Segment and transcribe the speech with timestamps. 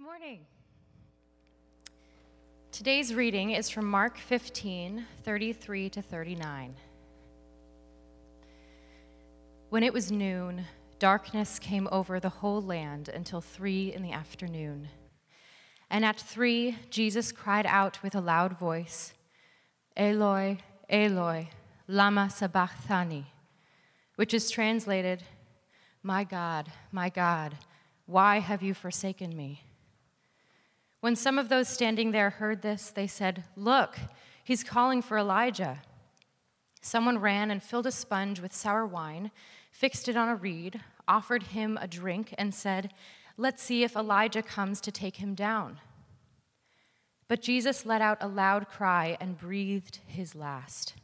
[0.00, 0.46] Good morning.
[2.72, 6.74] Today's reading is from Mark 15, 33 to 39.
[9.68, 10.64] When it was noon,
[10.98, 14.88] darkness came over the whole land until three in the afternoon.
[15.90, 19.12] And at three, Jesus cried out with a loud voice,
[19.98, 21.50] Eloi, Eloi,
[21.86, 23.26] lama sabachthani,
[24.16, 25.24] which is translated,
[26.02, 27.58] My God, my God,
[28.06, 29.64] why have you forsaken me?
[31.00, 33.98] When some of those standing there heard this, they said, Look,
[34.44, 35.80] he's calling for Elijah.
[36.82, 39.30] Someone ran and filled a sponge with sour wine,
[39.70, 42.92] fixed it on a reed, offered him a drink, and said,
[43.36, 45.80] Let's see if Elijah comes to take him down.
[47.28, 50.94] But Jesus let out a loud cry and breathed his last.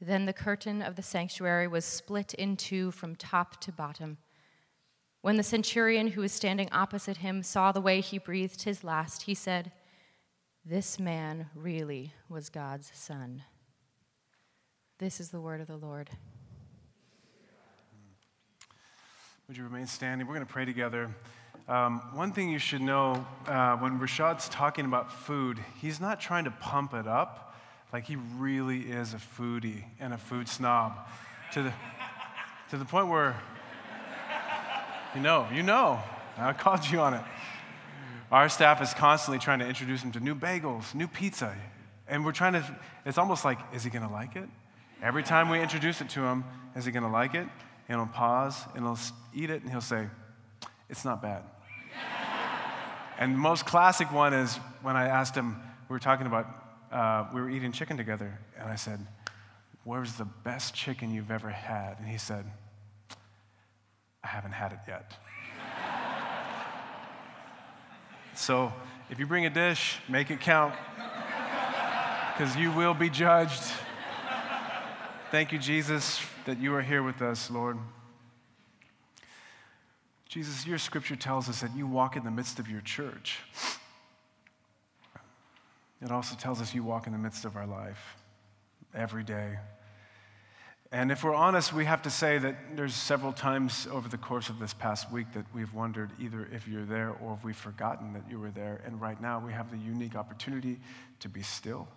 [0.00, 4.18] Then the curtain of the sanctuary was split in two from top to bottom.
[5.20, 9.22] When the centurion who was standing opposite him saw the way he breathed his last,
[9.22, 9.72] he said,
[10.64, 13.42] This man really was God's son.
[14.98, 16.10] This is the word of the Lord.
[19.48, 20.26] Would you remain standing?
[20.26, 21.10] We're going to pray together.
[21.68, 26.44] Um, one thing you should know uh, when Rashad's talking about food, he's not trying
[26.44, 27.56] to pump it up.
[27.92, 31.08] Like he really is a foodie and a food snob
[31.52, 31.72] to the,
[32.70, 33.40] to the point where
[35.14, 36.00] you know, you know.
[36.36, 37.22] I called you on it.
[38.30, 41.56] Our staff is constantly trying to introduce him to new bagels, new pizza.
[42.06, 44.48] And we're trying to, it's almost like, is he going to like it?
[45.02, 46.44] Every time we introduce it to him,
[46.76, 47.46] is he going to like it?
[47.88, 48.98] And he'll pause and he'll
[49.34, 50.06] eat it and he'll say,
[50.88, 51.42] it's not bad.
[53.18, 55.56] and the most classic one is when I asked him,
[55.88, 56.46] we were talking about,
[56.92, 59.06] uh, we were eating chicken together, and I said,
[59.84, 61.98] Where's the best chicken you've ever had?
[61.98, 62.44] And he said,
[64.24, 65.14] I haven't had it yet.
[68.34, 68.72] so
[69.10, 70.74] if you bring a dish, make it count,
[72.36, 73.62] because you will be judged.
[75.30, 77.78] Thank you, Jesus, that you are here with us, Lord.
[80.28, 83.38] Jesus, your scripture tells us that you walk in the midst of your church.
[86.02, 88.16] It also tells us you walk in the midst of our life
[88.94, 89.58] every day.
[90.90, 94.48] And if we're honest, we have to say that there's several times over the course
[94.48, 98.14] of this past week that we've wondered either if you're there or if we've forgotten
[98.14, 98.80] that you were there.
[98.86, 100.78] And right now we have the unique opportunity
[101.20, 101.88] to be still,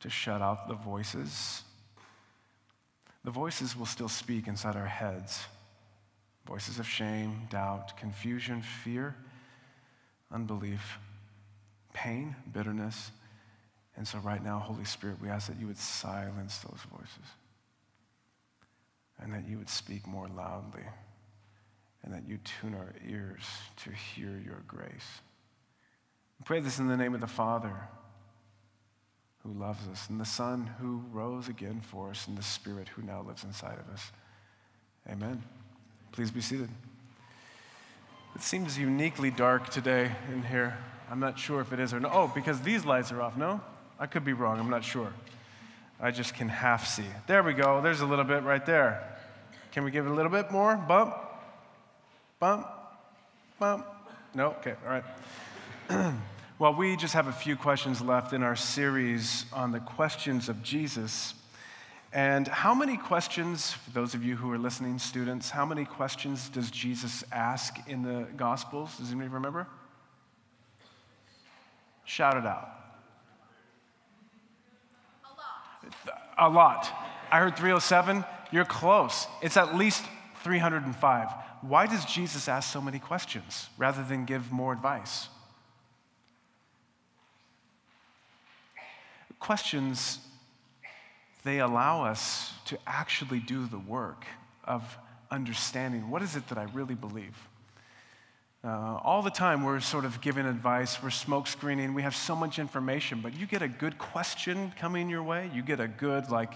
[0.00, 1.62] to shut out the voices.
[3.22, 5.44] The voices will still speak inside our heads
[6.46, 9.16] voices of shame, doubt, confusion, fear,
[10.30, 10.98] unbelief,
[11.94, 13.10] pain, bitterness.
[13.96, 17.30] And so, right now, Holy Spirit, we ask that you would silence those voices
[19.20, 20.84] and that you would speak more loudly,
[22.02, 23.42] and that you tune our ears
[23.76, 25.20] to hear your grace.
[26.38, 27.74] We pray this in the name of the Father
[29.42, 33.02] who loves us, and the Son who rose again for us, and the Spirit who
[33.02, 34.10] now lives inside of us.
[35.10, 35.42] Amen.
[36.12, 36.70] Please be seated.
[38.34, 40.76] It seems uniquely dark today in here.
[41.10, 42.10] I'm not sure if it is or no.
[42.12, 43.36] Oh, because these lights are off.
[43.36, 43.60] No?
[43.98, 44.58] I could be wrong.
[44.58, 45.12] I'm not sure.
[46.04, 47.06] I just can half see.
[47.26, 47.80] There we go.
[47.80, 49.02] There's a little bit right there.
[49.72, 50.76] Can we give it a little bit more?
[50.76, 51.16] Bump,
[52.38, 52.66] bump,
[53.58, 53.86] bump.
[54.34, 54.48] No?
[54.58, 55.00] Okay, all
[55.88, 56.14] right.
[56.58, 60.62] well, we just have a few questions left in our series on the questions of
[60.62, 61.32] Jesus.
[62.12, 66.50] And how many questions, for those of you who are listening, students, how many questions
[66.50, 68.94] does Jesus ask in the Gospels?
[68.98, 69.66] Does anybody remember?
[72.04, 72.83] Shout it out.
[76.38, 76.90] A lot.
[77.30, 78.24] I heard 307.
[78.50, 79.26] You're close.
[79.42, 80.04] It's at least
[80.42, 81.28] 305.
[81.62, 85.28] Why does Jesus ask so many questions rather than give more advice?
[89.40, 90.18] Questions,
[91.42, 94.24] they allow us to actually do the work
[94.64, 94.98] of
[95.30, 97.36] understanding what is it that I really believe?
[98.64, 102.34] Uh, all the time, we're sort of giving advice, we're smoke screening, we have so
[102.34, 106.30] much information, but you get a good question coming your way, you get a good,
[106.30, 106.54] like,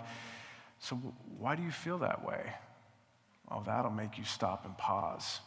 [0.81, 0.97] so
[1.39, 2.55] why do you feel that way?
[3.51, 5.41] Oh, that'll make you stop and pause.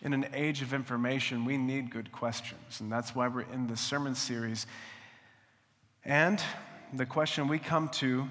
[0.00, 3.80] In an age of information, we need good questions, and that's why we're in this
[3.82, 4.66] sermon series.
[6.06, 6.42] And
[6.94, 8.30] the question we come to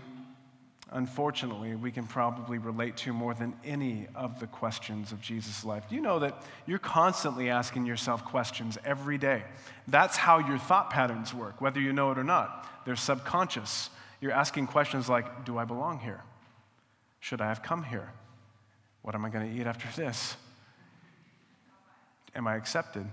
[0.91, 5.83] unfortunately, we can probably relate to more than any of the questions of Jesus' life.
[5.89, 9.43] You know that you're constantly asking yourself questions every day?
[9.87, 12.67] That's how your thought patterns work, whether you know it or not.
[12.85, 13.89] They're subconscious.
[14.19, 16.21] You're asking questions like Do I belong here?
[17.19, 18.11] Should I have come here?
[19.01, 20.35] What am I going to eat after this?
[22.35, 23.05] Am I accepted?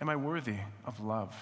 [0.00, 1.34] Am I worthy of love?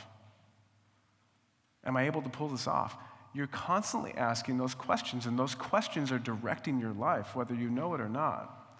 [1.84, 2.96] Am I able to pull this off?
[3.36, 7.92] You're constantly asking those questions, and those questions are directing your life, whether you know
[7.92, 8.78] it or not.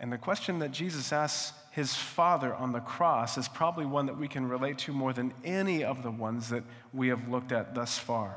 [0.00, 4.18] And the question that Jesus asks his Father on the cross is probably one that
[4.18, 7.76] we can relate to more than any of the ones that we have looked at
[7.76, 8.36] thus far.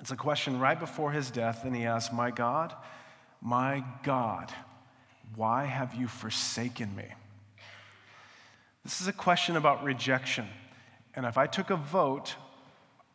[0.00, 2.72] It's a question right before his death, and he asks, My God,
[3.42, 4.52] my God,
[5.34, 7.06] why have you forsaken me?
[8.84, 10.46] This is a question about rejection.
[11.16, 12.36] And if I took a vote,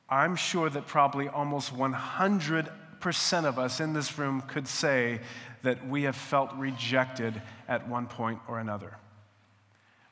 [0.09, 5.21] I'm sure that probably almost 100% of us in this room could say
[5.61, 8.97] that we have felt rejected at one point or another.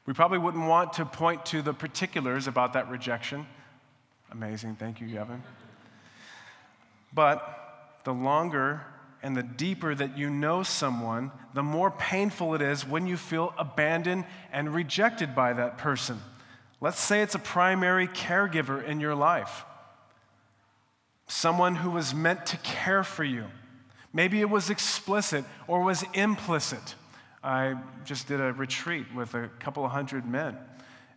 [0.05, 3.45] We probably wouldn't want to point to the particulars about that rejection.
[4.31, 4.75] Amazing.
[4.75, 5.43] Thank you, Gavin.
[7.13, 8.81] But the longer
[9.23, 13.53] and the deeper that you know someone, the more painful it is when you feel
[13.57, 16.21] abandoned and rejected by that person.
[16.79, 19.65] Let's say it's a primary caregiver in your life,
[21.27, 23.45] someone who was meant to care for you.
[24.13, 26.95] Maybe it was explicit or was implicit.
[27.43, 27.75] I
[28.05, 30.57] just did a retreat with a couple of hundred men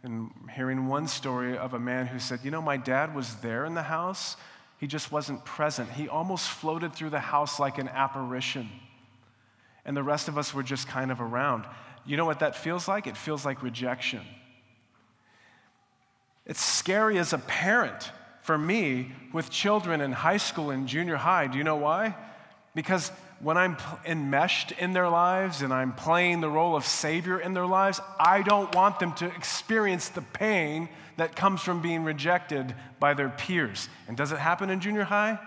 [0.03, 3.65] and hearing one story of a man who said, You know, my dad was there
[3.65, 4.37] in the house,
[4.79, 5.91] he just wasn't present.
[5.91, 8.69] He almost floated through the house like an apparition.
[9.85, 11.67] And the rest of us were just kind of around.
[12.07, 13.07] You know what that feels like?
[13.07, 14.23] It feels like rejection.
[16.47, 18.11] It's scary as a parent
[18.51, 21.47] for me with children in high school and junior high.
[21.47, 22.17] Do you know why?
[22.75, 27.55] Because when I'm enmeshed in their lives and I'm playing the role of Savior in
[27.55, 32.75] their lives, I don't want them to experience the pain that comes from being rejected
[32.99, 33.89] by their peers.
[34.09, 35.39] And does it happen in junior high?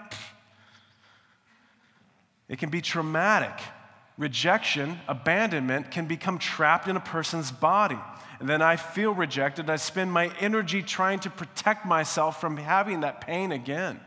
[2.48, 3.60] It can be traumatic.
[4.18, 8.00] Rejection, abandonment can become trapped in a person's body.
[8.50, 9.70] Then I feel rejected.
[9.70, 14.00] I spend my energy trying to protect myself from having that pain again.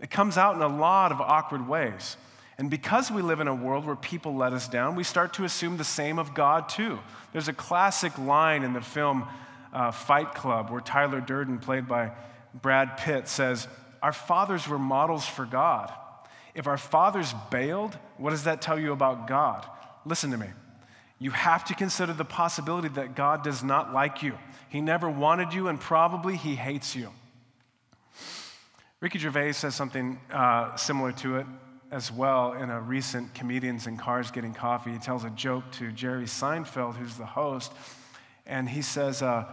[0.00, 2.16] It comes out in a lot of awkward ways.
[2.58, 5.44] And because we live in a world where people let us down, we start to
[5.44, 6.98] assume the same of God too.
[7.32, 9.26] There's a classic line in the film
[9.72, 12.10] uh, Fight Club, where Tyler Durden, played by
[12.52, 13.68] Brad Pitt, says,
[14.02, 15.92] Our fathers were models for God.
[16.54, 19.64] If our fathers bailed, what does that tell you about God?
[20.04, 20.48] Listen to me.
[21.20, 24.36] You have to consider the possibility that God does not like you.
[24.70, 27.10] He never wanted you, and probably He hates you.
[29.00, 31.46] Ricky Gervais says something uh, similar to it
[31.90, 34.92] as well in a recent Comedians in Cars Getting Coffee.
[34.92, 37.72] He tells a joke to Jerry Seinfeld, who's the host,
[38.46, 39.44] and he says, uh,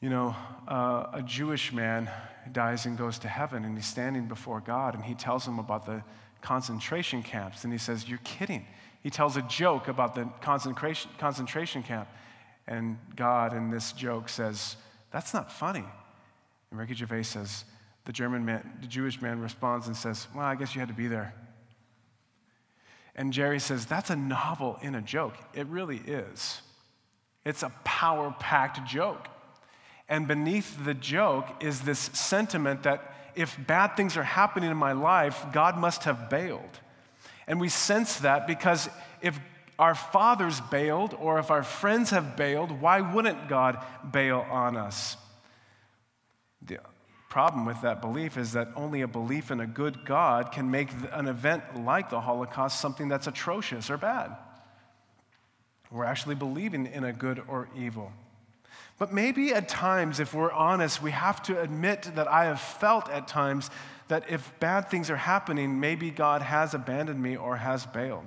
[0.00, 0.36] you know,
[0.68, 2.10] uh, a Jewish man
[2.52, 5.86] dies and goes to heaven, and he's standing before God, and he tells him about
[5.86, 6.02] the
[6.42, 8.66] concentration camps, and he says, You're kidding.
[9.04, 12.08] He tells a joke about the concentration, concentration camp,
[12.66, 14.76] and God in this joke says,
[15.12, 15.84] That's not funny.
[16.70, 17.64] And Ricky Gervais says,
[18.04, 20.94] the German man, the Jewish man responds and says, Well, I guess you had to
[20.94, 21.34] be there.
[23.16, 25.34] And Jerry says, That's a novel in a joke.
[25.54, 26.60] It really is.
[27.44, 29.28] It's a power packed joke.
[30.08, 34.92] And beneath the joke is this sentiment that if bad things are happening in my
[34.92, 36.80] life, God must have bailed.
[37.46, 38.88] And we sense that because
[39.20, 39.38] if
[39.78, 45.16] our fathers bailed or if our friends have bailed, why wouldn't God bail on us?
[46.62, 46.78] The
[47.28, 50.88] problem with that belief is that only a belief in a good God can make
[51.12, 54.36] an event like the Holocaust something that's atrocious or bad.
[55.90, 58.12] We're actually believing in a good or evil.
[58.98, 63.08] But maybe at times, if we're honest, we have to admit that I have felt
[63.10, 63.70] at times
[64.08, 68.26] that if bad things are happening, maybe God has abandoned me or has bailed.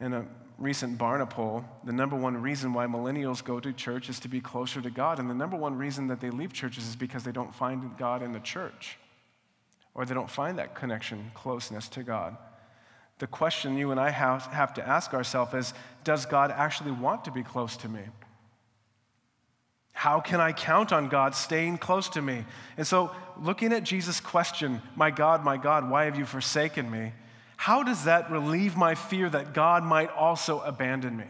[0.00, 0.26] In a
[0.58, 4.40] recent Barna poll, the number one reason why millennials go to church is to be
[4.40, 5.18] closer to God.
[5.18, 8.22] And the number one reason that they leave churches is because they don't find God
[8.22, 8.98] in the church
[9.94, 12.36] or they don't find that connection, closeness to God.
[13.18, 17.24] The question you and I have, have to ask ourselves is Does God actually want
[17.24, 18.00] to be close to me?
[19.94, 22.44] How can I count on God staying close to me?
[22.76, 27.12] And so, looking at Jesus' question, My God, my God, why have you forsaken me?
[27.56, 31.24] How does that relieve my fear that God might also abandon me?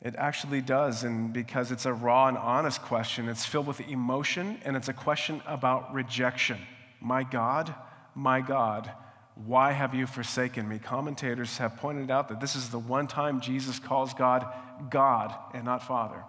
[0.00, 4.60] It actually does, and because it's a raw and honest question, it's filled with emotion
[4.64, 6.58] and it's a question about rejection.
[7.00, 7.74] My God,
[8.14, 8.90] my God,
[9.34, 10.78] why have you forsaken me?
[10.78, 14.46] Commentators have pointed out that this is the one time Jesus calls God
[14.90, 16.22] God and not Father.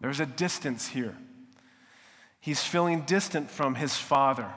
[0.00, 1.16] There's a distance here.
[2.40, 4.50] He's feeling distant from his Father.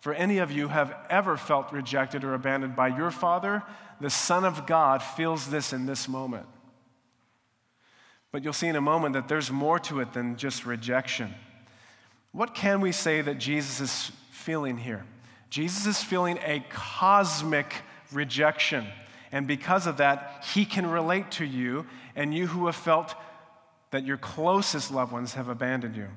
[0.00, 3.62] For any of you have ever felt rejected or abandoned by your Father,
[4.00, 6.46] the Son of God feels this in this moment.
[8.32, 11.34] But you'll see in a moment that there's more to it than just rejection.
[12.32, 15.04] What can we say that Jesus is feeling here?
[15.52, 17.74] Jesus is feeling a cosmic
[18.10, 18.86] rejection.
[19.30, 21.84] And because of that, he can relate to you
[22.16, 23.14] and you who have felt
[23.90, 26.08] that your closest loved ones have abandoned you.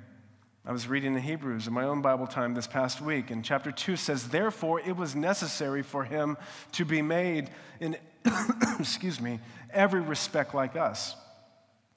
[0.65, 3.73] I was reading the Hebrews in my own Bible time this past week, and chapter
[3.73, 6.37] 2 says, Therefore, it was necessary for him
[6.71, 7.49] to be made
[7.81, 7.97] in,
[8.79, 11.13] excuse me, every respect like us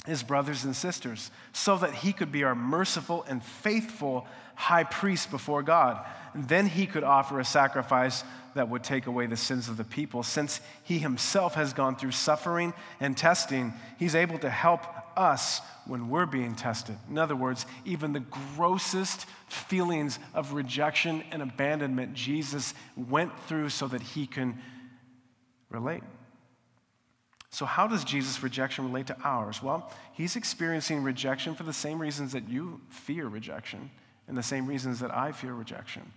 [0.09, 5.31] his brothers and sisters, so that he could be our merciful and faithful high priest
[5.31, 6.05] before God.
[6.35, 8.25] And then he could offer a sacrifice
[8.55, 10.23] that would take away the sins of the people.
[10.23, 14.85] Since he himself has gone through suffering and testing, he's able to help
[15.17, 16.97] us when we're being tested.
[17.09, 18.21] In other words, even the
[18.57, 24.59] grossest feelings of rejection and abandonment, Jesus went through so that he can
[25.71, 26.03] relate.
[27.51, 29.63] So, how does Jesus' rejection relate to ours?
[29.63, 33.91] Well, he's experiencing rejection for the same reasons that you fear rejection
[34.27, 36.13] and the same reasons that I fear rejection.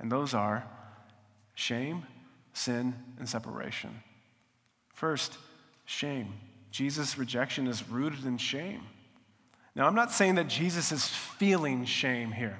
[0.00, 0.64] And those are
[1.54, 2.04] shame,
[2.52, 4.02] sin, and separation.
[4.92, 5.38] First,
[5.84, 6.34] shame.
[6.72, 8.82] Jesus' rejection is rooted in shame.
[9.74, 12.58] Now, I'm not saying that Jesus is feeling shame here.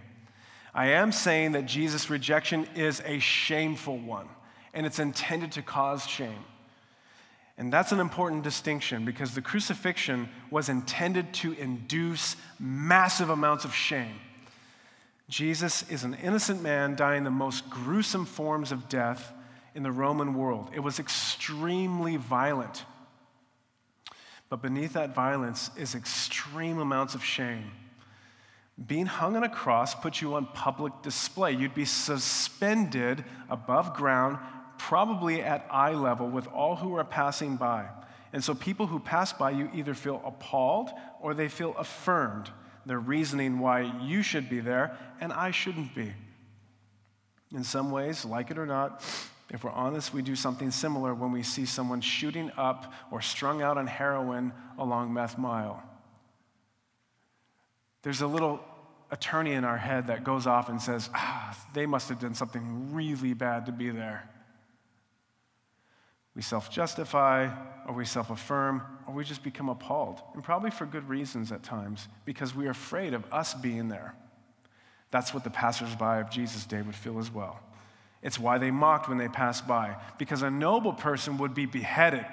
[0.75, 4.29] I am saying that Jesus' rejection is a shameful one,
[4.73, 6.45] and it's intended to cause shame.
[7.59, 13.75] And that's an important distinction because the crucifixion was intended to induce massive amounts of
[13.75, 14.16] shame.
[15.28, 19.32] Jesus is an innocent man dying the most gruesome forms of death
[19.75, 20.71] in the Roman world.
[20.75, 22.85] It was extremely violent.
[24.49, 27.71] But beneath that violence is extreme amounts of shame.
[28.87, 31.52] Being hung on a cross puts you on public display.
[31.52, 34.38] You'd be suspended above ground
[34.89, 37.87] probably at eye level with all who are passing by.
[38.33, 42.51] And so people who pass by you either feel appalled or they feel affirmed.
[42.85, 46.12] They're reasoning why you should be there and I shouldn't be.
[47.55, 49.05] In some ways, like it or not,
[49.51, 53.62] if we're honest, we do something similar when we see someone shooting up or strung
[53.62, 55.81] out on heroin along Meth Mile.
[58.03, 58.59] There's a little
[59.12, 62.93] attorney in our head that goes off and says, ah, they must have done something
[62.93, 64.29] really bad to be there.
[66.35, 67.51] We self justify,
[67.87, 70.21] or we self affirm, or we just become appalled.
[70.35, 74.15] And probably for good reasons at times, because we are afraid of us being there.
[75.11, 77.61] That's what the passersby of Jesus' day would feel as well.
[78.23, 82.25] It's why they mocked when they passed by, because a noble person would be beheaded.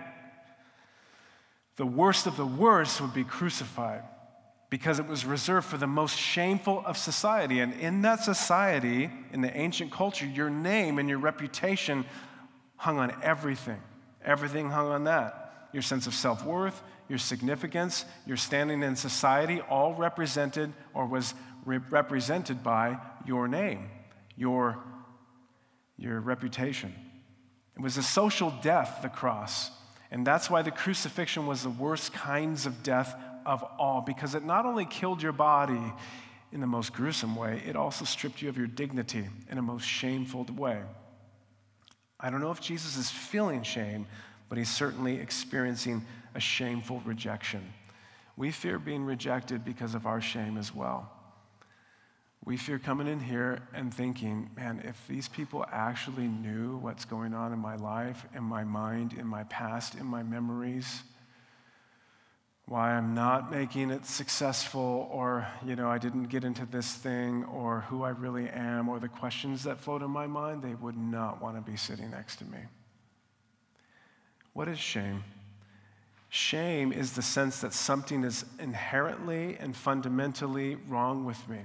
[1.75, 4.03] The worst of the worst would be crucified,
[4.69, 7.59] because it was reserved for the most shameful of society.
[7.59, 12.05] And in that society, in the ancient culture, your name and your reputation
[12.77, 13.81] hung on everything.
[14.23, 15.67] Everything hung on that.
[15.71, 21.33] Your sense of self worth, your significance, your standing in society, all represented or was
[21.65, 23.89] re- represented by your name,
[24.35, 24.77] your,
[25.97, 26.93] your reputation.
[27.75, 29.71] It was a social death, the cross.
[30.11, 34.43] And that's why the crucifixion was the worst kinds of death of all, because it
[34.43, 35.93] not only killed your body
[36.51, 39.85] in the most gruesome way, it also stripped you of your dignity in a most
[39.85, 40.81] shameful way.
[42.19, 44.05] I don't know if Jesus is feeling shame,
[44.49, 47.73] but he's certainly experiencing a shameful rejection.
[48.35, 51.11] We fear being rejected because of our shame as well.
[52.45, 57.33] We fear coming in here and thinking, man, if these people actually knew what's going
[57.33, 61.03] on in my life, in my mind, in my past, in my memories,
[62.69, 67.43] why I'm not making it successful, or, you know, I didn't get into this thing,
[67.45, 70.95] or who I really am, or the questions that float in my mind, they would
[70.95, 72.59] not want to be sitting next to me.
[74.53, 75.23] What is shame?
[76.29, 81.61] Shame is the sense that something is inherently and fundamentally wrong with me.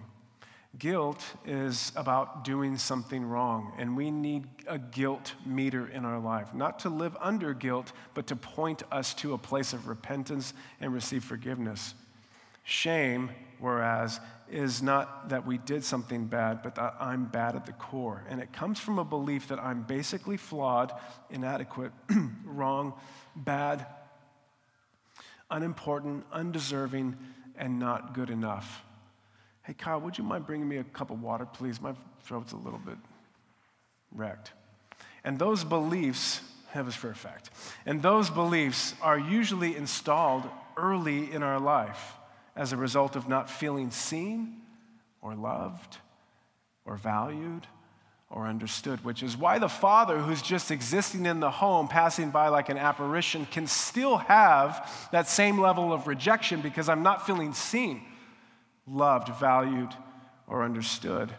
[0.79, 6.53] Guilt is about doing something wrong, and we need a guilt meter in our life,
[6.53, 10.93] not to live under guilt, but to point us to a place of repentance and
[10.93, 11.95] receive forgiveness.
[12.65, 14.19] Shame, whereas,
[14.51, 18.25] is not that we did something bad, but that I'm bad at the core.
[18.29, 20.93] And it comes from a belief that I'm basically flawed,
[21.31, 21.93] inadequate,
[22.45, 22.95] wrong,
[23.37, 23.87] bad,
[25.51, 27.17] unimportant, undeserving,
[27.57, 28.84] and not good enough.
[29.65, 31.81] Hey, Kyle, would you mind bringing me a cup of water, please?
[31.81, 32.99] My throat's a little bit
[34.13, 34.53] wrecked.
[35.25, 36.41] And those beliefs,
[36.71, 37.51] have us for a fact,
[37.87, 40.43] and those beliefs are usually installed
[40.77, 42.15] early in our life
[42.57, 44.61] as a result of not feeling seen
[45.23, 45.99] or loved
[46.85, 47.67] or valued
[48.29, 52.49] or understood, which is why the father who's just existing in the home, passing by
[52.49, 57.55] like an apparition, can still have that same level of rejection because I'm not feeling
[57.55, 58.03] seen,
[58.87, 59.91] loved, valued,
[60.47, 61.33] or understood.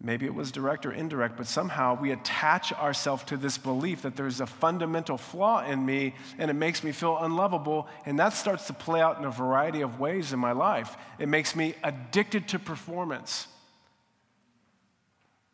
[0.00, 4.14] Maybe it was direct or indirect, but somehow we attach ourselves to this belief that
[4.14, 7.88] there's a fundamental flaw in me and it makes me feel unlovable.
[8.04, 10.96] And that starts to play out in a variety of ways in my life.
[11.18, 13.48] It makes me addicted to performance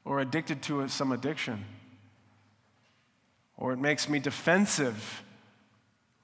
[0.04, 1.64] or addicted to some addiction,
[3.56, 5.22] or it makes me defensive,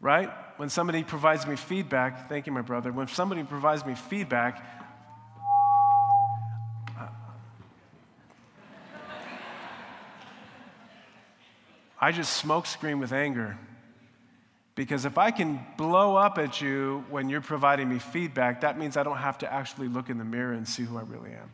[0.00, 0.30] right?
[0.58, 4.60] When somebody provides me feedback, thank you, my brother, when somebody provides me feedback,
[6.98, 7.06] uh,
[12.00, 13.56] I just smoke scream with anger.
[14.74, 18.96] Because if I can blow up at you when you're providing me feedback, that means
[18.96, 21.52] I don't have to actually look in the mirror and see who I really am.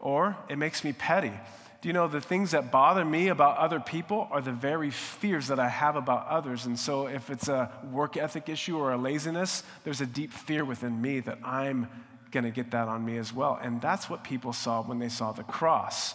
[0.00, 1.32] Or it makes me petty.
[1.80, 5.46] Do you know the things that bother me about other people are the very fears
[5.46, 6.66] that I have about others?
[6.66, 10.64] And so if it's a work ethic issue or a laziness, there's a deep fear
[10.64, 11.88] within me that I'm
[12.32, 13.58] going to get that on me as well.
[13.62, 16.14] And that's what people saw when they saw the cross.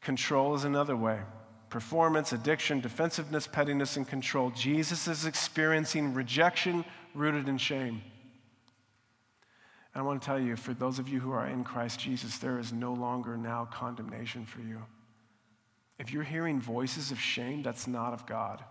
[0.00, 1.18] Control is another way.
[1.70, 4.50] Performance, addiction, defensiveness, pettiness, and control.
[4.50, 6.84] Jesus is experiencing rejection
[7.14, 8.00] rooted in shame.
[9.98, 12.38] And I want to tell you, for those of you who are in Christ Jesus,
[12.38, 14.80] there is no longer now condemnation for you.
[15.98, 18.62] If you're hearing voices of shame, that's not of God.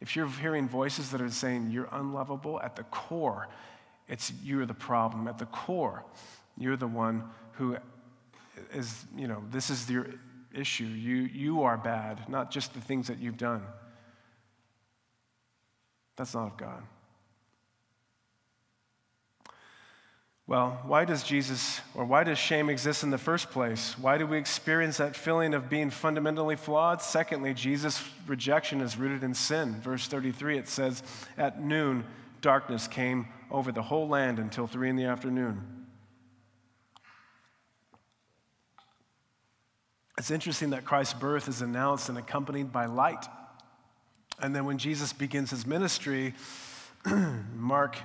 [0.00, 3.48] If you're hearing voices that are saying you're unlovable, at the core,
[4.08, 5.28] it's you're the problem.
[5.28, 6.06] At the core,
[6.56, 7.76] you're the one who
[8.72, 10.06] is, you know, this is your
[10.54, 10.84] issue.
[10.84, 13.60] You, you are bad, not just the things that you've done.
[16.16, 16.82] That's not of God.
[20.48, 23.98] Well, why does Jesus, or why does shame exist in the first place?
[23.98, 27.02] Why do we experience that feeling of being fundamentally flawed?
[27.02, 29.80] Secondly, Jesus' rejection is rooted in sin.
[29.80, 31.02] Verse 33, it says,
[31.36, 32.04] At noon,
[32.42, 35.86] darkness came over the whole land until three in the afternoon.
[40.16, 43.26] It's interesting that Christ's birth is announced and accompanied by light.
[44.40, 46.34] And then when Jesus begins his ministry,
[47.52, 47.96] Mark,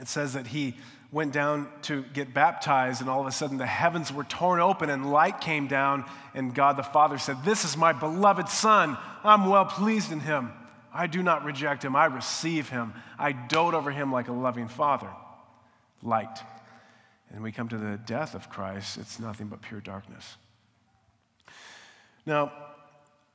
[0.00, 0.76] it says that he
[1.14, 4.90] went down to get baptized, and all of a sudden the heavens were torn open
[4.90, 8.98] and light came down, and God the Father said, This is my beloved Son.
[9.22, 10.50] I'm well pleased in him.
[10.92, 12.94] I do not reject him, I receive him.
[13.16, 15.08] I dote over him like a loving father.
[16.02, 16.36] Light.
[17.32, 20.36] And we come to the death of Christ, it's nothing but pure darkness.
[22.26, 22.52] Now,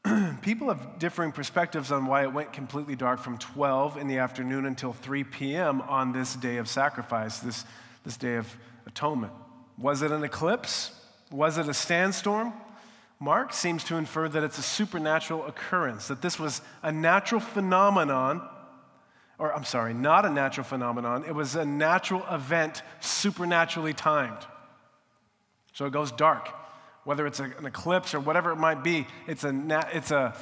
[0.41, 4.65] people have differing perspectives on why it went completely dark from 12 in the afternoon
[4.65, 5.81] until 3 p.m.
[5.81, 7.65] on this day of sacrifice, this,
[8.03, 8.47] this day of
[8.87, 9.33] atonement.
[9.77, 10.91] Was it an eclipse?
[11.31, 12.53] Was it a sandstorm?
[13.19, 18.41] Mark seems to infer that it's a supernatural occurrence, that this was a natural phenomenon,
[19.37, 24.47] or I'm sorry, not a natural phenomenon, it was a natural event supernaturally timed.
[25.73, 26.49] So it goes dark
[27.03, 30.35] whether it's an eclipse or whatever it might be, it's a, na- it's a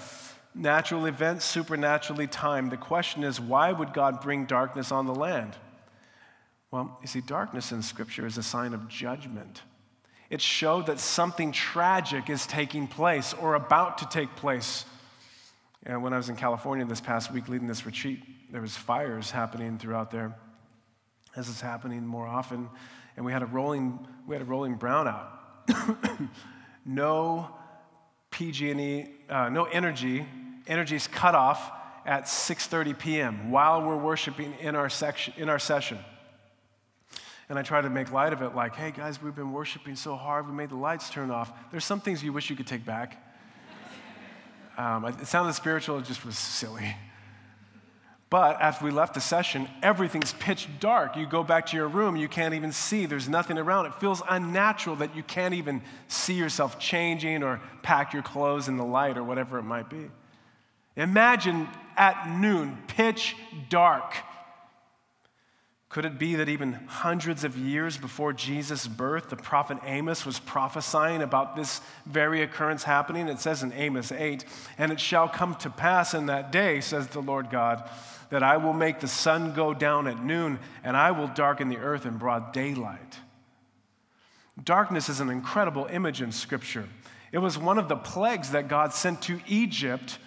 [0.54, 2.72] natural event, supernaturally timed.
[2.72, 5.56] The question is, why would God bring darkness on the land?
[6.72, 9.62] Well, you see, darkness in Scripture is a sign of judgment.
[10.30, 14.84] It showed that something tragic is taking place or about to take place.
[15.86, 19.32] And when I was in California this past week leading this retreat, there was fires
[19.32, 20.36] happening throughout there,
[21.36, 22.70] as is happening more often.
[23.16, 25.37] And we had a rolling, we had a rolling brownout.
[26.86, 27.50] no
[28.32, 30.26] PG&E, uh, no energy.
[30.68, 31.72] Energy is cut off
[32.06, 33.52] at 6:30 p.m.
[33.52, 36.00] while we're worshiping in our section in our session.
[37.50, 40.16] And I try to make light of it, like, "Hey guys, we've been worshiping so
[40.16, 41.52] hard, we made the lights turn off.
[41.72, 43.24] There's some things you wish you could take back."
[44.78, 46.96] Um, it sounded spiritual, it just was silly.
[48.30, 51.16] But after we left the session, everything's pitch dark.
[51.16, 53.86] You go back to your room, you can't even see, there's nothing around.
[53.86, 58.76] It feels unnatural that you can't even see yourself changing or pack your clothes in
[58.76, 60.10] the light or whatever it might be.
[60.98, 63.36] Imagine at noon, pitch
[63.70, 64.14] dark.
[65.98, 70.38] Could it be that even hundreds of years before Jesus' birth, the prophet Amos was
[70.38, 73.28] prophesying about this very occurrence happening?
[73.28, 74.46] It says in Amos 8,
[74.78, 77.90] And it shall come to pass in that day, says the Lord God,
[78.30, 81.78] that I will make the sun go down at noon, and I will darken the
[81.78, 83.18] earth in broad daylight.
[84.64, 86.88] Darkness is an incredible image in Scripture.
[87.32, 90.20] It was one of the plagues that God sent to Egypt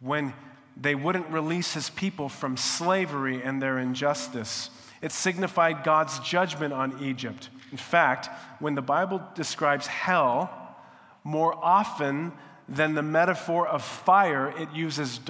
[0.00, 0.34] when
[0.76, 4.68] they wouldn't release his people from slavery and their injustice.
[5.00, 7.50] It signified God's judgment on Egypt.
[7.70, 8.28] In fact,
[8.60, 10.76] when the Bible describes hell,
[11.24, 12.32] more often
[12.68, 15.20] than the metaphor of fire, it uses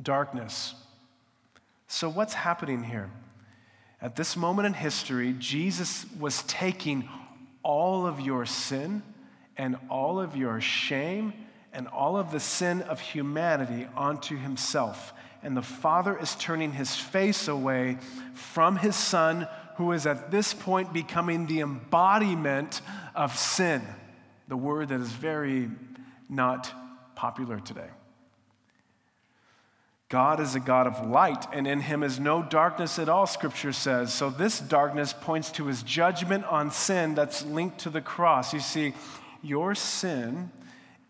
[0.00, 0.74] darkness.
[1.86, 3.10] So, what's happening here?
[4.00, 7.08] At this moment in history, Jesus was taking
[7.62, 9.02] all of your sin
[9.56, 11.32] and all of your shame
[11.72, 15.12] and all of the sin of humanity onto himself.
[15.42, 17.98] And the Father is turning his face away
[18.34, 22.80] from his Son, who is at this point becoming the embodiment
[23.14, 23.82] of sin,
[24.48, 25.68] the word that is very
[26.28, 26.72] not
[27.14, 27.88] popular today.
[30.12, 33.72] God is a God of light, and in him is no darkness at all, scripture
[33.72, 34.12] says.
[34.12, 38.52] So, this darkness points to his judgment on sin that's linked to the cross.
[38.52, 38.92] You see,
[39.42, 40.50] your sin,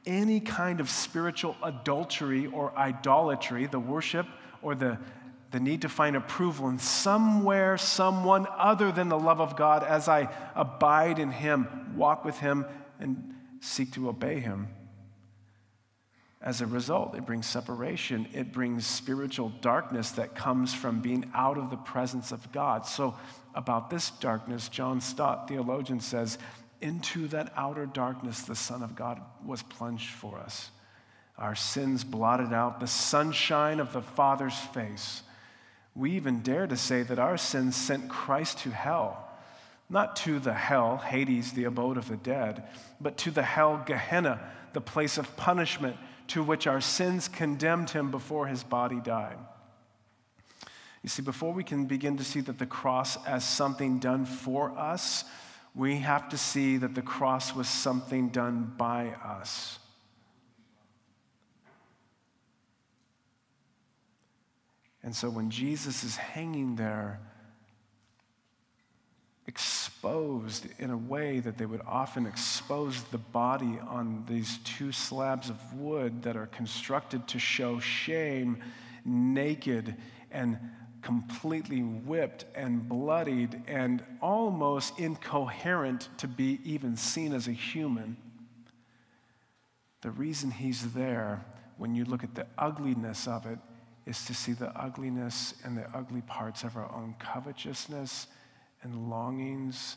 [0.05, 4.27] any kind of spiritual adultery or idolatry, the worship
[4.61, 4.99] or the,
[5.51, 10.09] the need to find approval in somewhere, someone other than the love of God as
[10.09, 12.65] I abide in him, walk with him,
[12.99, 14.69] and seek to obey him
[16.43, 18.27] as a result, it brings separation.
[18.33, 22.85] It brings spiritual darkness that comes from being out of the presence of God.
[22.85, 23.15] So,
[23.55, 26.39] about this darkness, John Stott, theologian, says,
[26.83, 30.71] Into that outer darkness, the Son of God was plunged for us.
[31.39, 35.23] Our sins blotted out the sunshine of the Father's face.
[35.95, 39.29] We even dare to say that our sins sent Christ to hell.
[39.89, 42.65] Not to the hell, Hades, the abode of the dead,
[43.01, 44.41] but to the hell, Gehenna,
[44.73, 45.97] the place of punishment
[46.29, 49.39] to which our sins condemned him before his body died.
[51.03, 54.77] You see, before we can begin to see that the cross as something done for
[54.79, 55.25] us,
[55.75, 59.79] we have to see that the cross was something done by us.
[65.03, 67.21] And so when Jesus is hanging there,
[69.47, 75.51] exposed in a way that they would often expose the body on these two slabs
[75.51, 78.63] of wood that are constructed to show shame,
[79.05, 79.97] naked
[80.31, 80.59] and
[81.03, 88.17] completely whipped and bloodied and almost incoherent to be even seen as a human.
[90.01, 91.45] The reason he's there,
[91.77, 93.59] when you look at the ugliness of it,
[94.07, 98.27] is to see the ugliness and the ugly parts of our own covetousness
[98.83, 99.97] and longings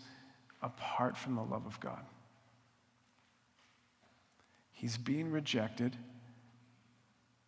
[0.61, 2.05] apart from the love of God.
[4.71, 5.95] He's being rejected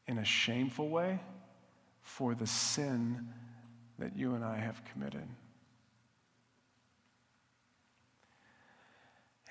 [0.07, 1.19] in a shameful way
[2.01, 3.27] for the sin
[3.99, 5.27] that you and I have committed.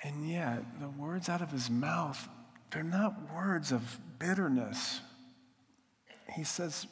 [0.02, 2.28] And yet, the words out of his mouth,
[2.70, 5.00] they're not words of bitterness.
[6.34, 6.86] He says,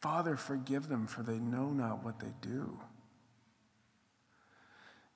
[0.00, 2.78] Father, forgive them, for they know not what they do.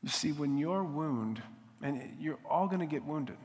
[0.02, 1.42] You see, when you're wounded,
[1.82, 3.36] and you're all going to get wounded,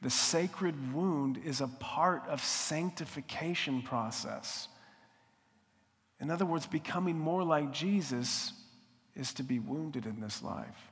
[0.00, 4.68] the sacred wound is a part of sanctification process.
[6.20, 8.52] In other words, becoming more like Jesus
[9.14, 10.90] is to be wounded in this life.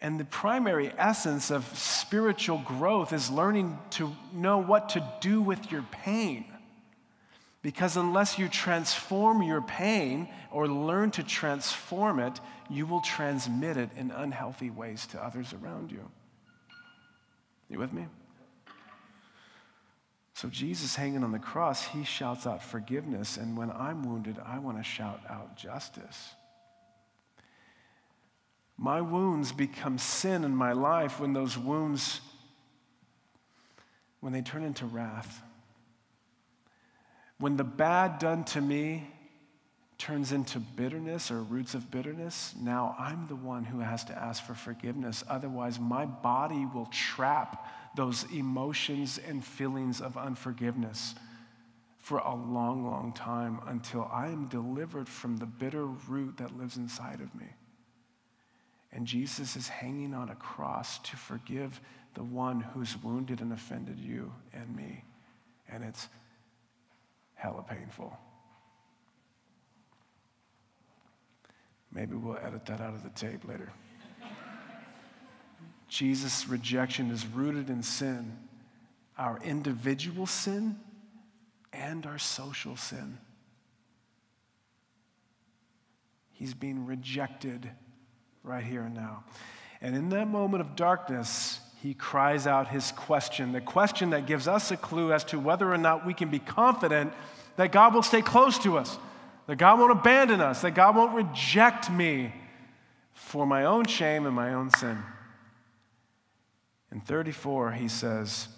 [0.00, 5.72] And the primary essence of spiritual growth is learning to know what to do with
[5.72, 6.44] your pain.
[7.62, 13.90] Because unless you transform your pain or learn to transform it, you will transmit it
[13.96, 16.08] in unhealthy ways to others around you.
[17.68, 18.06] You with me?
[20.36, 23.38] So, Jesus hanging on the cross, he shouts out forgiveness.
[23.38, 26.34] And when I'm wounded, I want to shout out justice.
[28.76, 32.20] My wounds become sin in my life when those wounds,
[34.20, 35.42] when they turn into wrath
[37.38, 39.06] when the bad done to me
[39.98, 44.44] turns into bitterness or roots of bitterness, now I'm the one who has to ask
[44.44, 45.24] for forgiveness.
[45.28, 51.14] Otherwise, my body will trap those emotions and feelings of unforgiveness
[51.98, 56.76] for a long, long time until I am delivered from the bitter root that lives
[56.76, 57.46] inside of me.
[58.92, 61.80] And Jesus is hanging on a cross to forgive
[62.14, 65.04] the one who's wounded and offended you and me.
[65.68, 66.08] And it's
[67.34, 68.16] hella painful.
[71.92, 73.72] Maybe we'll edit that out of the tape later.
[75.88, 78.36] Jesus' rejection is rooted in sin,
[79.16, 80.76] our individual sin
[81.72, 83.18] and our social sin.
[86.32, 87.70] He's being rejected
[88.42, 89.24] right here and now.
[89.80, 94.48] And in that moment of darkness, he cries out his question, the question that gives
[94.48, 97.12] us a clue as to whether or not we can be confident
[97.56, 98.98] that God will stay close to us.
[99.46, 102.32] that God won't abandon us, that God won't reject me
[103.14, 104.98] for my own shame and my own sin.
[106.96, 108.48] In 34, he says,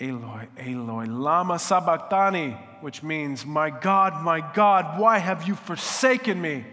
[0.00, 6.64] Eloi, Eloi, Lama Sabachthani, which means, My God, my God, why have you forsaken me?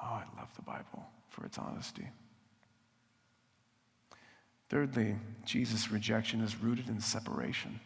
[0.00, 2.06] Oh, I love the Bible for its honesty.
[4.68, 7.80] Thirdly, Jesus' rejection is rooted in separation,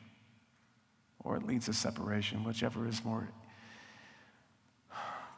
[1.20, 3.30] or it leads to separation, whichever is more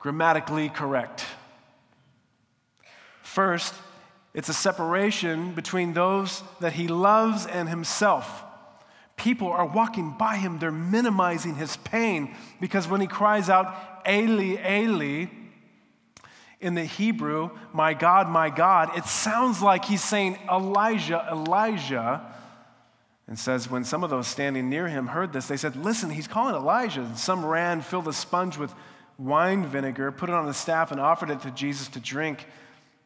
[0.01, 1.25] grammatically correct.
[3.23, 3.73] First,
[4.37, 8.45] it's a separation between those that he loves and himself.
[9.17, 13.75] People are walking by him, they're minimizing his pain because when he cries out,
[14.07, 15.29] Eli, Eli,
[16.61, 22.33] in the Hebrew, my God, my God, it sounds like he's saying, Elijah, Elijah.
[23.29, 26.29] And says, when some of those standing near him heard this, they said, Listen, he's
[26.29, 27.01] calling Elijah.
[27.01, 28.73] And some ran, filled a sponge with
[29.19, 32.47] wine vinegar, put it on a staff, and offered it to Jesus to drink.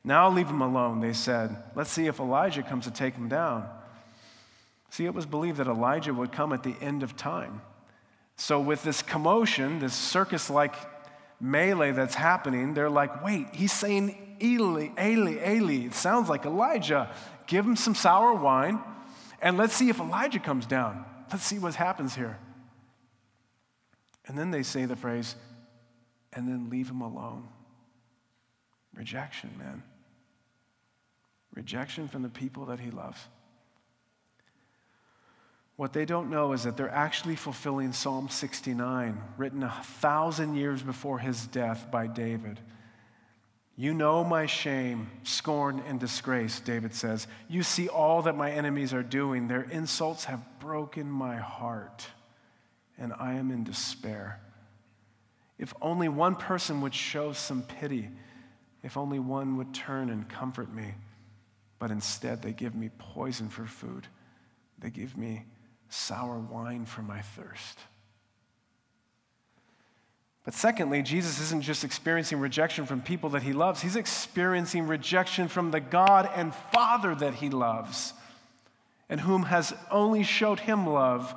[0.02, 1.56] Now leave him alone, they said.
[1.74, 3.68] Let's see if Elijah comes to take him down.
[4.90, 7.60] See, it was believed that Elijah would come at the end of time.
[8.36, 10.74] So, with this commotion, this circus like
[11.40, 15.86] melee that's happening, they're like, wait, he's saying Eli, Eli, Eli.
[15.86, 17.10] It sounds like Elijah.
[17.46, 18.80] Give him some sour wine,
[19.42, 21.04] and let's see if Elijah comes down.
[21.30, 22.38] Let's see what happens here.
[24.26, 25.36] And then they say the phrase,
[26.32, 27.48] and then leave him alone.
[28.94, 29.82] Rejection, man.
[31.54, 33.18] Rejection from the people that he loves.
[35.76, 40.82] What they don't know is that they're actually fulfilling Psalm 69, written a thousand years
[40.82, 42.60] before his death by David.
[43.76, 47.26] You know my shame, scorn, and disgrace, David says.
[47.48, 49.48] You see all that my enemies are doing.
[49.48, 52.06] Their insults have broken my heart,
[52.98, 54.38] and I am in despair.
[55.58, 58.10] If only one person would show some pity
[58.82, 60.94] if only one would turn and comfort me.
[61.80, 64.06] But instead, they give me poison for food,
[64.78, 65.46] they give me
[65.88, 67.80] sour wine for my thirst.
[70.44, 75.48] But secondly, Jesus isn't just experiencing rejection from people that he loves, he's experiencing rejection
[75.48, 78.12] from the God and Father that he loves,
[79.08, 81.34] and whom has only showed him love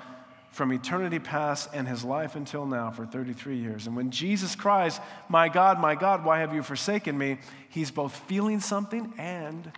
[0.52, 3.88] from eternity past and his life until now for 33 years.
[3.88, 7.40] And when Jesus cries, My God, my God, why have you forsaken me?
[7.70, 9.72] He's both feeling something and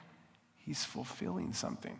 [0.66, 2.00] he's fulfilling something.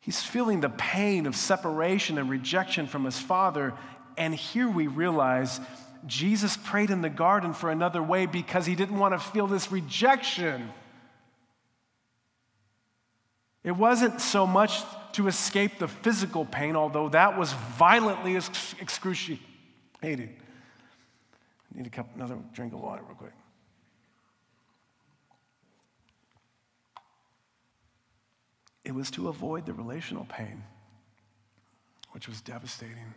[0.00, 3.74] He's feeling the pain of separation and rejection from his Father.
[4.16, 5.58] And here we realize
[6.06, 9.72] Jesus prayed in the garden for another way because he didn't want to feel this
[9.72, 10.70] rejection.
[13.64, 14.82] It wasn't so much
[15.14, 19.40] to escape the physical pain, although that was violently excruciating.
[20.04, 20.28] I
[21.74, 23.32] need a cup, another drink of water, real quick.
[28.86, 30.62] It was to avoid the relational pain,
[32.12, 33.14] which was devastating.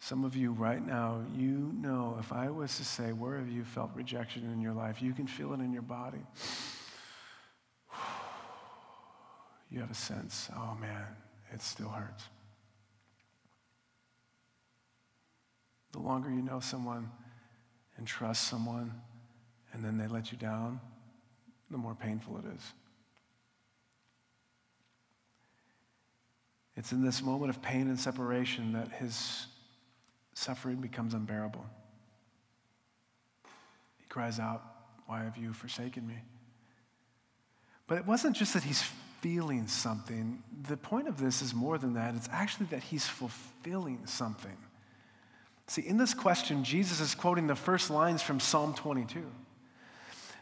[0.00, 3.62] Some of you right now, you know, if I was to say, where have you
[3.62, 5.00] felt rejection in your life?
[5.00, 6.18] You can feel it in your body
[9.70, 11.06] you have a sense, oh man,
[11.52, 12.24] it still hurts.
[15.92, 17.12] The longer you know someone
[17.96, 18.92] and trust someone,
[19.72, 20.80] and then they let you down,
[21.70, 22.72] the more painful it is.
[26.76, 29.46] It's in this moment of pain and separation that his
[30.34, 31.64] suffering becomes unbearable.
[33.96, 34.62] He cries out,
[35.06, 36.16] Why have you forsaken me?
[37.86, 38.82] But it wasn't just that he's
[39.20, 40.42] feeling something.
[40.68, 42.14] The point of this is more than that.
[42.14, 44.56] It's actually that he's fulfilling something.
[45.68, 49.24] See, in this question, Jesus is quoting the first lines from Psalm 22.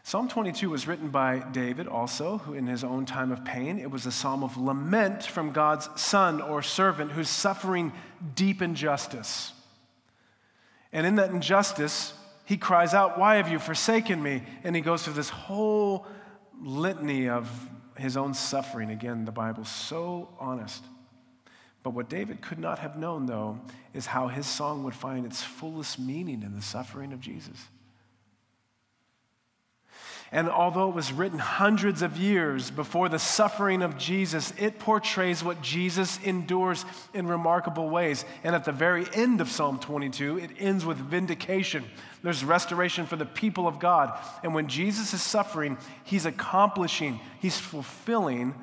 [0.06, 3.90] Psalm 22 was written by David also, who in his own time of pain, it
[3.90, 7.90] was a psalm of lament from God's son or servant who's suffering
[8.34, 9.54] deep injustice.
[10.92, 12.12] And in that injustice,
[12.44, 14.42] he cries out, Why have you forsaken me?
[14.62, 16.06] And he goes through this whole
[16.60, 17.48] litany of
[17.96, 18.90] his own suffering.
[18.90, 20.84] Again, the Bible's so honest.
[21.82, 23.58] But what David could not have known, though,
[23.94, 27.56] is how his song would find its fullest meaning in the suffering of Jesus.
[30.34, 35.44] And although it was written hundreds of years before the suffering of Jesus, it portrays
[35.44, 38.24] what Jesus endures in remarkable ways.
[38.42, 41.84] And at the very end of Psalm 22, it ends with vindication.
[42.24, 44.18] There's restoration for the people of God.
[44.42, 48.56] And when Jesus is suffering, he's accomplishing, he's fulfilling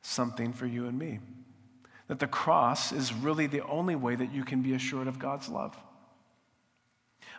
[0.00, 1.20] something for you and me.
[2.10, 5.48] that the cross is really the only way that you can be assured of God's
[5.48, 5.78] love.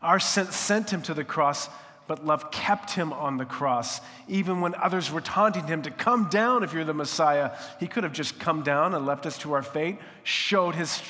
[0.02, 1.68] Our sent him to the cross,
[2.08, 4.02] but love kept him on the cross.
[4.28, 8.04] Even when others were taunting him to come down if you're the Messiah, he could
[8.04, 11.02] have just come down and left us to our fate, showed his,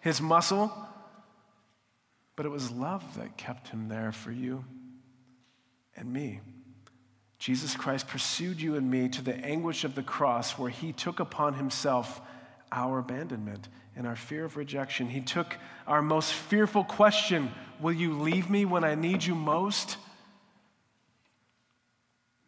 [0.00, 0.72] his muscle.
[2.36, 4.64] But it was love that kept him there for you
[5.96, 6.40] and me.
[7.38, 11.20] Jesus Christ pursued you and me to the anguish of the cross where he took
[11.20, 12.20] upon himself
[12.70, 15.08] our abandonment and our fear of rejection.
[15.08, 19.96] He took our most fearful question Will you leave me when I need you most?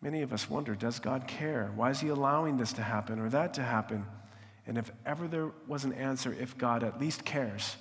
[0.03, 1.71] Many of us wonder Does God care?
[1.75, 4.05] Why is He allowing this to happen or that to happen?
[4.67, 7.77] And if ever there was an answer, if God at least cares,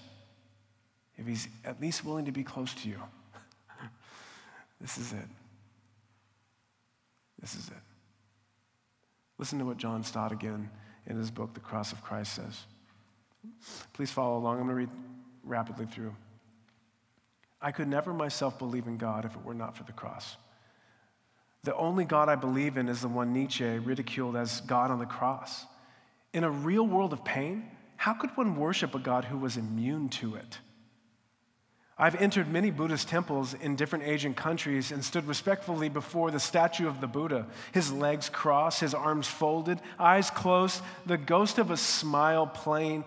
[1.17, 2.99] if He's at least willing to be close to you,
[4.79, 5.27] this is it.
[7.41, 7.73] This is it.
[9.39, 10.69] Listen to what John Stott again
[11.07, 12.65] in his book, The Cross of Christ, says.
[13.93, 14.59] Please follow along.
[14.59, 14.89] I'm going to read
[15.43, 16.15] rapidly through.
[17.59, 20.37] I could never myself believe in God if it were not for the cross.
[21.63, 25.05] The only God I believe in is the one Nietzsche ridiculed as God on the
[25.05, 25.65] cross.
[26.33, 30.09] In a real world of pain, how could one worship a God who was immune
[30.09, 30.59] to it?
[31.99, 36.87] I've entered many Buddhist temples in different Asian countries and stood respectfully before the statue
[36.87, 41.77] of the Buddha, his legs crossed, his arms folded, eyes closed, the ghost of a
[41.77, 43.03] smile playing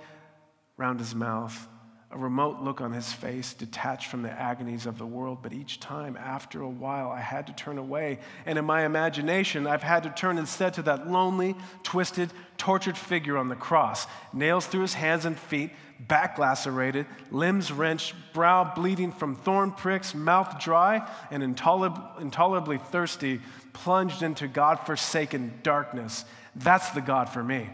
[0.76, 1.66] round his mouth
[2.14, 5.38] a remote look on his face, detached from the agonies of the world.
[5.42, 8.20] But each time, after a while, I had to turn away.
[8.46, 13.36] And in my imagination, I've had to turn instead to that lonely, twisted, tortured figure
[13.36, 19.10] on the cross, nails through his hands and feet, back lacerated, limbs wrenched, brow bleeding
[19.10, 23.40] from thorn pricks, mouth dry, and intolerab- intolerably thirsty,
[23.72, 26.24] plunged into God forsaken darkness.
[26.54, 27.70] That's the God for me.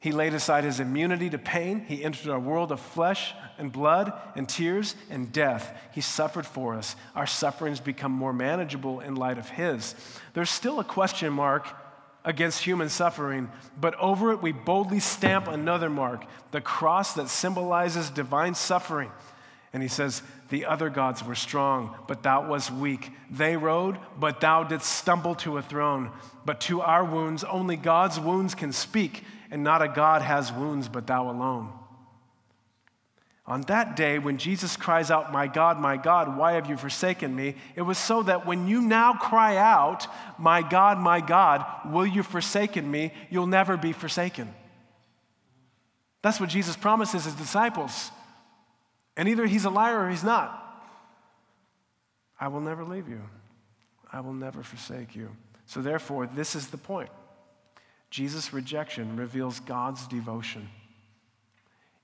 [0.00, 1.84] He laid aside his immunity to pain.
[1.86, 5.78] He entered a world of flesh and blood and tears and death.
[5.92, 6.96] He suffered for us.
[7.14, 9.94] Our sufferings become more manageable in light of his.
[10.32, 11.68] There's still a question mark
[12.24, 18.08] against human suffering, but over it we boldly stamp another mark the cross that symbolizes
[18.08, 19.10] divine suffering.
[19.72, 23.10] And he says, The other gods were strong, but thou wast weak.
[23.30, 26.10] They rode, but thou didst stumble to a throne.
[26.46, 30.88] But to our wounds, only God's wounds can speak and not a God has wounds
[30.88, 31.72] but thou alone.
[33.46, 37.34] On that day, when Jesus cries out, My God, my God, why have you forsaken
[37.34, 37.56] me?
[37.74, 40.06] It was so that when you now cry out,
[40.38, 43.12] My God, my God, will you forsaken me?
[43.28, 44.54] You'll never be forsaken.
[46.22, 48.12] That's what Jesus promises his disciples.
[49.16, 50.56] And either he's a liar or he's not.
[52.38, 53.20] I will never leave you,
[54.12, 55.28] I will never forsake you.
[55.66, 57.10] So, therefore, this is the point.
[58.10, 60.68] Jesus' rejection reveals God's devotion,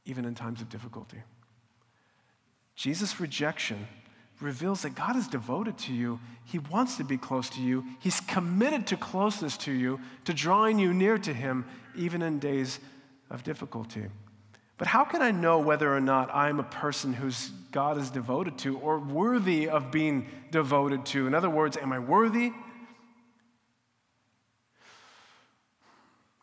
[0.04, 1.18] even in times of difficulty.
[2.76, 3.86] Jesus' rejection
[4.40, 6.20] reveals that God is devoted to you.
[6.44, 7.84] He wants to be close to you.
[8.00, 11.64] He's committed to closeness to you, to drawing you near to Him,
[11.96, 12.78] even in days
[13.30, 14.04] of difficulty.
[14.78, 18.58] But how can I know whether or not I'm a person whose God is devoted
[18.58, 21.26] to or worthy of being devoted to?
[21.26, 22.52] In other words, am I worthy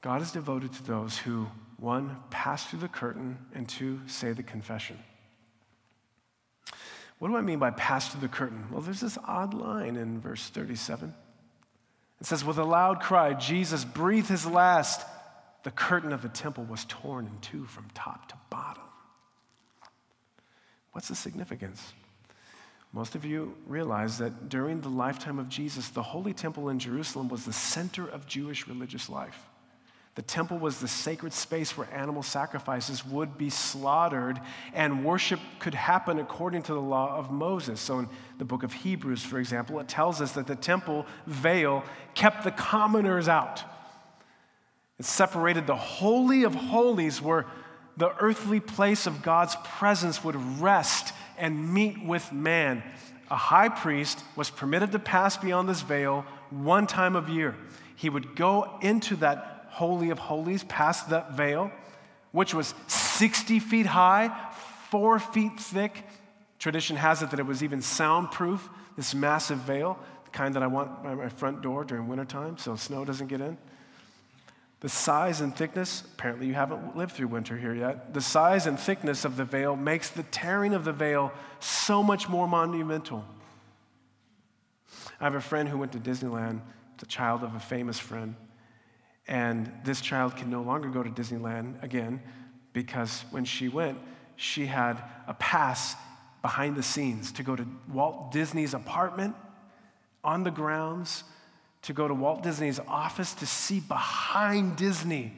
[0.04, 4.44] God is devoted to those who, one, pass through the curtain, and two, say the
[4.44, 5.00] confession.
[7.20, 8.66] What do I mean by pass through the curtain?
[8.70, 11.14] Well, there's this odd line in verse 37.
[12.20, 15.08] It says, With a loud cry, Jesus breathed his last.
[15.64, 18.84] The curtain of the temple was torn in two from top to bottom.
[20.92, 21.94] What's the significance?
[22.92, 27.30] Most of you realize that during the lifetime of Jesus, the Holy Temple in Jerusalem
[27.30, 29.40] was the center of Jewish religious life.
[30.16, 34.40] The temple was the sacred space where animal sacrifices would be slaughtered
[34.74, 37.82] and worship could happen according to the law of Moses.
[37.82, 41.84] So, in the book of Hebrews, for example, it tells us that the temple veil
[42.14, 43.64] kept the commoners out.
[45.00, 47.48] It separated the Holy of Holies, where
[47.98, 52.84] the earthly place of God's presence would rest and meet with man.
[53.32, 57.56] A high priest was permitted to pass beyond this veil one time of year.
[57.96, 61.72] He would go into that Holy of Holies, past that veil,
[62.32, 64.30] which was 60 feet high,
[64.92, 66.06] four feet thick.
[66.60, 70.68] Tradition has it that it was even soundproof, this massive veil, the kind that I
[70.68, 73.58] want by my front door during wintertime so snow doesn't get in.
[74.82, 78.80] The size and thickness, apparently you haven't lived through winter here yet, the size and
[78.80, 83.26] thickness of the veil makes the tearing of the veil so much more monumental.
[85.20, 86.62] I have a friend who went to Disneyland,
[87.00, 88.36] the child of a famous friend.
[89.28, 92.22] And this child can no longer go to Disneyland again
[92.74, 93.98] because when she went,
[94.36, 95.96] she had a pass
[96.42, 99.36] behind the scenes to go to Walt Disney's apartment
[100.24, 101.24] on the grounds,
[101.84, 105.34] to go to Walt Disney's office to see behind Disney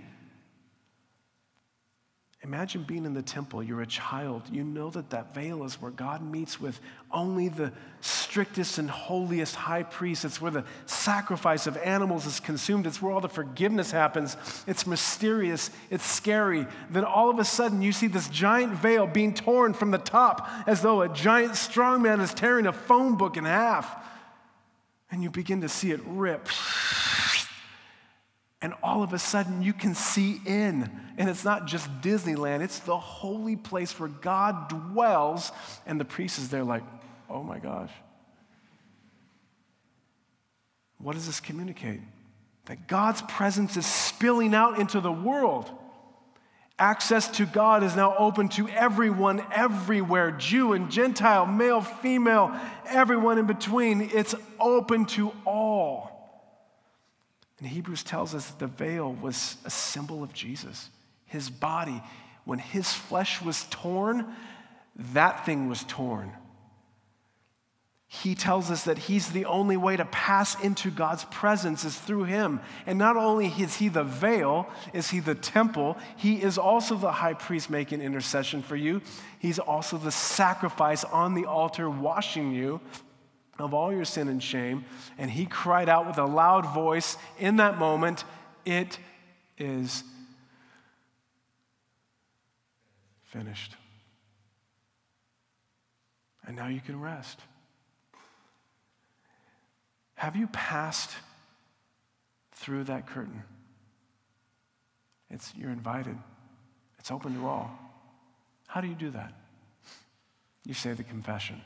[2.46, 3.64] Imagine being in the temple.
[3.64, 4.44] You're a child.
[4.52, 6.80] You know that that veil is where God meets with
[7.12, 10.26] only the strictest and holiest high priest.
[10.26, 12.86] It's where the sacrifice of animals is consumed.
[12.86, 14.38] It's where all the forgiveness happens.
[14.68, 15.72] It's mysterious.
[15.90, 16.68] It's scary.
[16.92, 20.48] Then all of a sudden, you see this giant veil being torn from the top
[20.68, 23.92] as though a giant strong man is tearing a phone book in half.
[25.10, 26.48] And you begin to see it rip
[28.62, 30.90] and all of a sudden you can see in.
[31.18, 35.52] And it's not just Disneyland, it's the holy place where God dwells.
[35.86, 36.84] And the priest is there, like,
[37.30, 37.92] oh my gosh.
[40.98, 42.02] What does this communicate?
[42.66, 45.70] That God's presence is spilling out into the world.
[46.78, 52.54] Access to God is now open to everyone, everywhere Jew and Gentile, male, female,
[52.88, 54.02] everyone in between.
[54.02, 56.15] It's open to all.
[57.60, 60.90] And Hebrews tells us that the veil was a symbol of Jesus,
[61.26, 62.02] his body.
[62.44, 64.26] When his flesh was torn,
[65.14, 66.32] that thing was torn.
[68.08, 72.26] He tells us that he's the only way to pass into God's presence is through
[72.26, 72.62] him.
[72.86, 77.12] And not only is he the veil, is he the temple, he is also the
[77.12, 79.02] high priest making intercession for you.
[79.40, 82.80] He's also the sacrifice on the altar washing you
[83.58, 84.86] of all your sin and shame.
[85.18, 88.24] And he cried out with a loud voice in that moment,
[88.66, 89.00] It
[89.58, 90.04] is
[93.24, 93.76] finished.
[96.48, 97.40] And now you can rest.
[100.16, 101.12] Have you passed
[102.54, 103.44] through that curtain?
[105.30, 106.18] It's, you're invited.
[107.00, 107.72] It's open to all.
[108.68, 109.34] How do you do that?
[110.66, 111.62] You say the confession.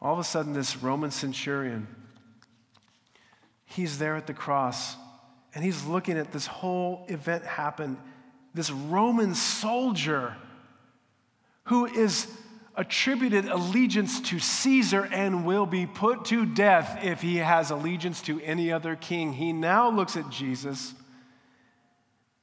[0.00, 1.88] All of a sudden, this Roman centurion,
[3.64, 4.96] he's there at the cross
[5.54, 7.96] and he's looking at this whole event happen.
[8.52, 10.36] This Roman soldier
[11.64, 12.26] who is
[12.76, 18.38] attributed allegiance to Caesar and will be put to death if he has allegiance to
[18.42, 19.32] any other king.
[19.32, 20.92] He now looks at Jesus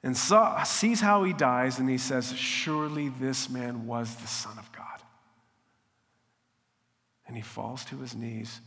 [0.02, 4.58] and saw, sees how he dies and he says, Surely this man was the Son
[4.58, 5.03] of God
[7.34, 8.62] and he falls to his knees.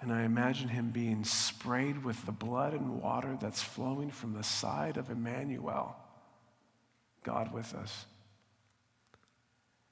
[0.00, 4.42] And I imagine him being sprayed with the blood and water that's flowing from the
[4.42, 5.94] side of Emmanuel,
[7.22, 8.06] God with us.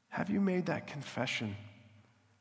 [0.08, 1.54] Have you made that confession?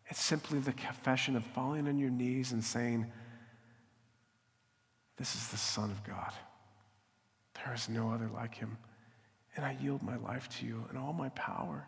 [0.07, 3.11] It's simply the confession of falling on your knees and saying,
[5.17, 6.31] This is the Son of God.
[7.55, 8.77] There is no other like him.
[9.57, 11.85] And I yield my life to you and all my power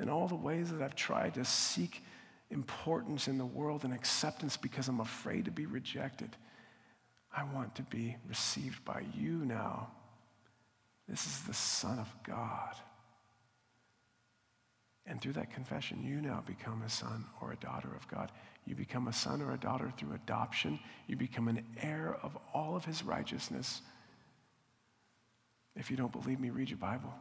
[0.00, 2.02] and all the ways that I've tried to seek
[2.50, 6.36] importance in the world and acceptance because I'm afraid to be rejected.
[7.36, 9.88] I want to be received by you now.
[11.08, 12.76] This is the Son of God.
[15.06, 18.32] And through that confession, you now become a son or a daughter of God.
[18.64, 20.80] You become a son or a daughter through adoption.
[21.06, 23.82] You become an heir of all of his righteousness.
[25.76, 27.14] If you don't believe me, read your Bible.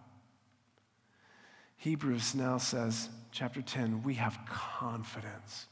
[1.78, 5.68] Hebrews now says, chapter 10, we have confidence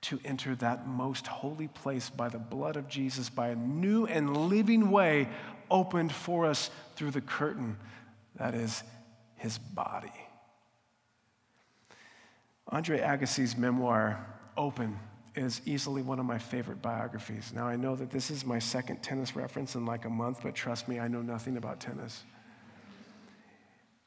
[0.00, 4.48] to enter that most holy place by the blood of Jesus, by a new and
[4.48, 5.28] living way
[5.70, 7.76] opened for us through the curtain
[8.36, 8.82] that is
[9.36, 10.12] his body.
[12.68, 14.24] Andre Agassi's memoir,
[14.56, 14.98] Open,
[15.34, 17.52] is easily one of my favorite biographies.
[17.54, 20.54] Now, I know that this is my second tennis reference in like a month, but
[20.54, 22.24] trust me, I know nothing about tennis.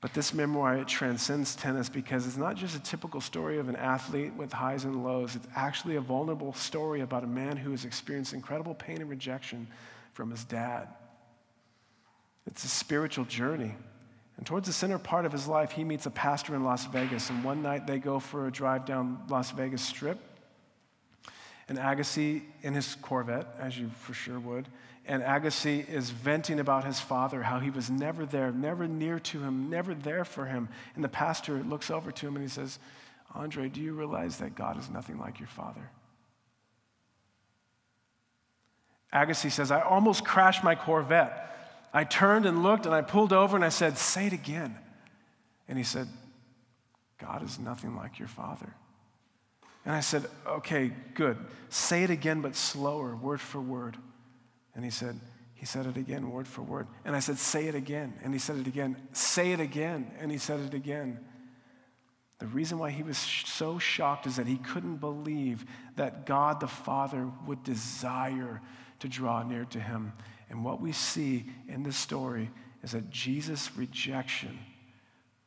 [0.01, 3.75] But this memoir, it transcends tennis because it's not just a typical story of an
[3.75, 5.35] athlete with highs and lows.
[5.35, 9.67] It's actually a vulnerable story about a man who has experienced incredible pain and rejection
[10.13, 10.87] from his dad.
[12.47, 13.75] It's a spiritual journey.
[14.37, 17.29] And towards the center part of his life, he meets a pastor in Las Vegas.
[17.29, 20.17] And one night they go for a drive down Las Vegas Strip.
[21.69, 24.67] And Agassi, in his Corvette, as you for sure would,
[25.05, 29.39] and Agassi is venting about his father, how he was never there, never near to
[29.39, 30.69] him, never there for him.
[30.95, 32.77] And the pastor looks over to him and he says,
[33.33, 35.89] Andre, do you realize that God is nothing like your father?
[39.13, 41.47] Agassi says, I almost crashed my Corvette.
[41.93, 44.77] I turned and looked and I pulled over and I said, Say it again.
[45.67, 46.07] And he said,
[47.17, 48.73] God is nothing like your father.
[49.83, 51.37] And I said, Okay, good.
[51.69, 53.97] Say it again, but slower, word for word.
[54.75, 55.19] And he said,
[55.53, 56.87] He said it again, word for word.
[57.05, 58.13] And I said, Say it again.
[58.23, 58.97] And he said it again.
[59.13, 60.11] Say it again.
[60.19, 61.19] And he said it again.
[62.39, 65.63] The reason why he was so shocked is that he couldn't believe
[65.95, 68.61] that God the Father would desire
[68.99, 70.13] to draw near to him.
[70.49, 72.49] And what we see in this story
[72.81, 74.57] is that Jesus' rejection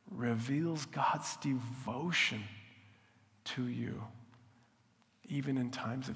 [0.09, 2.43] reveals God's devotion
[3.43, 4.01] to you,
[5.27, 6.15] even in times of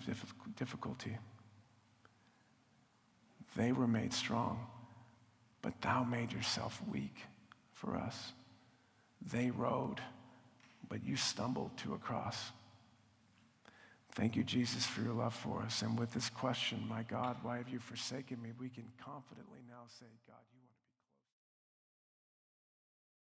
[0.55, 1.18] difficulty.
[3.56, 4.68] They were made strong,
[5.62, 7.16] but thou made yourself weak
[7.74, 8.34] for us.
[9.22, 10.02] They rode,
[10.88, 12.52] but you stumbled to a cross.
[14.14, 15.82] Thank you, Jesus, for your love for us.
[15.82, 18.50] And with this question, my God, why have you forsaken me?
[18.60, 20.38] We can confidently now say, God,